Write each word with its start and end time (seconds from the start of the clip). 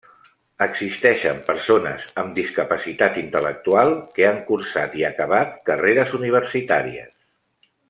Existeixen 0.65 1.41
persones 1.49 2.07
amb 2.21 2.33
discapacitat 2.39 3.19
intel·lectual 3.23 3.93
que 4.17 4.27
han 4.31 4.41
cursat 4.49 4.97
i 5.03 5.07
acabat 5.13 5.55
carreres 5.71 6.17
universitàries. 6.23 7.15